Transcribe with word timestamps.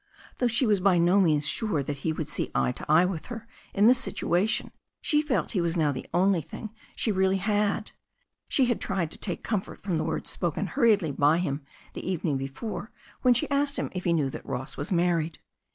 Though 0.39 0.47
she 0.47 0.65
was 0.65 0.79
by 0.79 0.97
no 0.97 1.21
means 1.21 1.47
sure 1.47 1.83
that 1.83 1.97
he 1.97 2.11
would 2.11 2.27
see 2.27 2.49
eye 2.55 2.71
to 2.71 2.91
eye 2.91 3.05
with 3.05 3.27
her 3.27 3.47
in 3.71 3.85
this 3.85 3.99
situation, 3.99 4.71
she 4.99 5.21
felt 5.21 5.51
he 5.51 5.61
was 5.61 5.77
now 5.77 5.91
the 5.91 6.07
only 6.11 6.41
thing 6.41 6.71
she 6.95 7.11
really 7.11 7.37
had. 7.37 7.91
She 8.47 8.65
had 8.65 8.81
tried 8.81 9.11
to 9.11 9.19
take 9.19 9.43
comfort 9.43 9.79
from 9.79 9.95
words 9.97 10.31
spoken 10.31 10.65
hurriedly 10.65 11.11
by 11.11 11.37
him 11.37 11.63
the 11.93 12.01
evening 12.09 12.37
before 12.37 12.89
when 13.21 13.35
she 13.35 13.45
had 13.51 13.61
asked 13.61 13.77
him 13.77 13.91
if 13.93 14.05
he 14.05 14.11
knew 14.13 14.31
that 14.31 14.43
Ross 14.43 14.75
was 14.75 14.91
married. 14.91 15.37